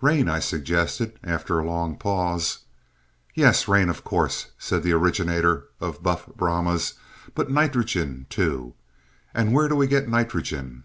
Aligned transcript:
"Rain," 0.00 0.28
I 0.28 0.40
suggested, 0.40 1.20
after 1.22 1.60
a 1.60 1.64
long 1.64 1.96
pause. 1.96 2.64
"Yes, 3.36 3.68
rain, 3.68 3.88
of 3.90 4.02
course," 4.02 4.48
said 4.58 4.82
the 4.82 4.90
originator 4.90 5.66
of 5.80 6.02
Buff 6.02 6.26
Brahmas, 6.34 6.94
"but 7.36 7.48
nitrogen, 7.48 8.26
too. 8.28 8.74
And 9.32 9.54
where 9.54 9.68
do 9.68 9.76
we 9.76 9.86
get 9.86 10.08
nitrogen?" 10.08 10.82